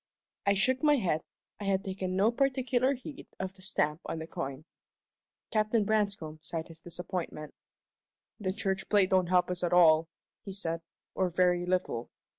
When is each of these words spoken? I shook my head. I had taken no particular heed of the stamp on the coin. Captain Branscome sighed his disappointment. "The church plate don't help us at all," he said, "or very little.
I 0.47 0.55
shook 0.55 0.81
my 0.81 0.95
head. 0.95 1.21
I 1.59 1.65
had 1.65 1.83
taken 1.85 2.15
no 2.15 2.31
particular 2.31 2.95
heed 2.95 3.27
of 3.39 3.53
the 3.53 3.61
stamp 3.61 4.01
on 4.07 4.17
the 4.17 4.25
coin. 4.25 4.65
Captain 5.51 5.83
Branscome 5.85 6.39
sighed 6.41 6.69
his 6.69 6.79
disappointment. 6.81 7.53
"The 8.39 8.51
church 8.51 8.89
plate 8.89 9.11
don't 9.11 9.27
help 9.27 9.51
us 9.51 9.63
at 9.63 9.73
all," 9.73 10.07
he 10.43 10.53
said, 10.53 10.81
"or 11.13 11.29
very 11.29 11.67
little. 11.67 12.09